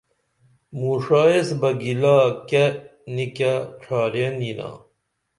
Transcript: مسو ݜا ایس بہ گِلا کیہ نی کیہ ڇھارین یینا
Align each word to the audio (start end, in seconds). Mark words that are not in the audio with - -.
مسو 0.77 0.91
ݜا 1.05 1.21
ایس 1.31 1.49
بہ 1.59 1.69
گِلا 1.81 2.17
کیہ 2.49 2.65
نی 3.13 3.25
کیہ 3.35 3.53
ڇھارین 3.81 4.35
یینا 4.45 4.69